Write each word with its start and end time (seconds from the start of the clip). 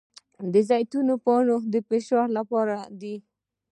د 0.51 0.53
زیتون 0.69 1.07
پاڼې 1.25 1.57
د 1.73 1.75
فشار 1.89 2.27
لپاره 2.37 2.77
دي. 3.01 3.15